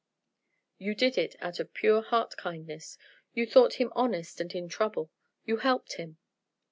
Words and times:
"You 0.79 0.95
did 0.95 1.15
it 1.15 1.35
out 1.41 1.59
of 1.59 1.75
pure 1.75 2.01
heart 2.01 2.35
kindness. 2.35 2.97
You 3.35 3.45
thought 3.45 3.75
him 3.75 3.93
honest 3.95 4.41
and 4.41 4.51
in 4.55 4.67
trouble; 4.67 5.11
you 5.45 5.57
helped 5.57 5.97
him." 5.97 6.17